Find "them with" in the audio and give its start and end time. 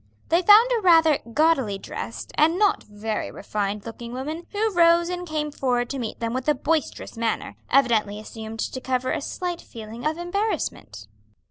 6.19-6.47